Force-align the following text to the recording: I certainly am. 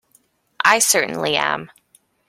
I 0.65 0.79
certainly 0.79 1.35
am. 1.37 1.69